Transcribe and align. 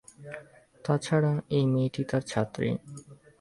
তা 0.85 0.93
ছাড়া 0.97 1.33
এই 1.49 1.65
মেয়েটি 1.73 2.01
তাঁর 2.09 2.23
ছাত্রী। 2.31 2.69